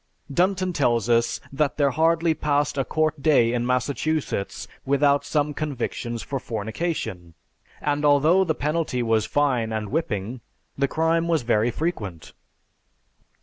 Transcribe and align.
Dunton 0.33 0.73
tells 0.73 1.09
us 1.09 1.39
that 1.53 1.77
there 1.77 1.91
hardly 1.91 2.33
passed 2.33 2.75
a 2.75 2.83
court 2.83 3.21
day 3.21 3.53
in 3.53 3.67
Massachusetts 3.67 4.67
without 4.83 5.23
some 5.23 5.53
convictions 5.53 6.23
for 6.23 6.39
fornication, 6.39 7.35
and 7.79 8.03
although 8.03 8.43
the 8.43 8.55
penalty 8.55 9.03
was 9.03 9.27
fine 9.27 9.71
and 9.71 9.89
whipping, 9.91 10.41
the 10.75 10.87
crime 10.87 11.27
was 11.27 11.43
very 11.43 11.69
frequent. 11.69 12.33